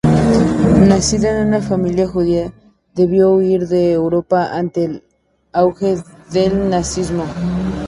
Nacido 0.87 1.27
en 1.29 1.49
una 1.49 1.61
familia 1.61 2.07
judía, 2.07 2.51
debió 2.95 3.29
huir 3.33 3.67
de 3.67 3.91
Europa 3.91 4.49
ante 4.57 4.85
el 4.85 5.03
auge 5.53 5.97
del 6.33 6.71
nazismo. 6.71 7.23